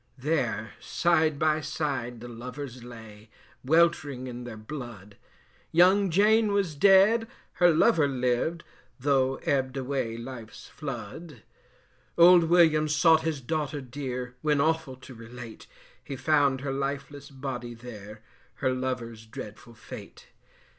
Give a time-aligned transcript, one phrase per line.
[0.17, 3.29] There side by side the lovers lay
[3.63, 5.15] Weltering in their blood:
[5.71, 7.27] Young Jane was dead,
[7.61, 8.63] her lover lived,
[8.99, 11.43] Though ebb'd away life's flood.
[12.17, 15.67] Old Williams sought his daughter dear, When awful to relate,
[16.03, 18.23] He found her lifeless body there,
[18.55, 20.29] Her lover's dreadful fate.